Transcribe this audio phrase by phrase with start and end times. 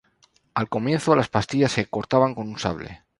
[0.55, 3.03] Al comienzo, las pastillas se cortaban con un sable.